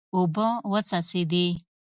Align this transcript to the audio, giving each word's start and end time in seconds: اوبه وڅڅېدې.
اوبه 0.15 0.47
وڅڅېدې. 0.71 1.45